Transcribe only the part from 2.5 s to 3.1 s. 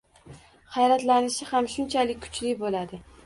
bo‘ladi.